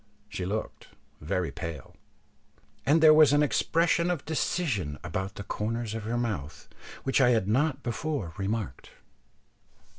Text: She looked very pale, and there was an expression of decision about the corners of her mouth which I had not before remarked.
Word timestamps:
She 0.29 0.47
looked 0.47 0.87
very 1.19 1.51
pale, 1.51 1.95
and 2.87 3.03
there 3.03 3.13
was 3.13 3.33
an 3.33 3.43
expression 3.43 4.09
of 4.09 4.25
decision 4.25 4.97
about 5.03 5.35
the 5.35 5.43
corners 5.43 5.93
of 5.93 6.05
her 6.05 6.17
mouth 6.17 6.67
which 7.03 7.21
I 7.21 7.29
had 7.29 7.47
not 7.47 7.83
before 7.83 8.33
remarked. 8.35 8.89